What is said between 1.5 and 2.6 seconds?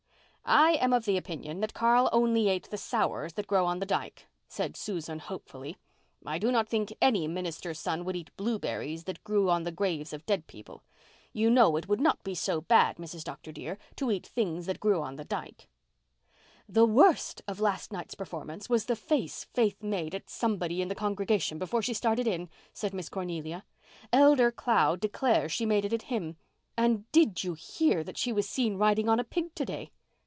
that Carl only